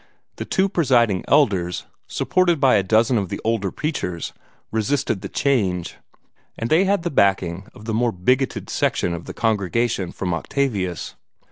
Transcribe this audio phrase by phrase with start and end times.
[0.37, 4.33] The two Presiding Elders, supported by a dozen of the older preachers,
[4.71, 5.97] resisted the change,
[6.57, 11.13] and they had the backing of the more bigoted section of the congregation from Octavius.